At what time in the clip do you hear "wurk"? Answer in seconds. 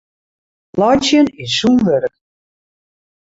1.85-2.13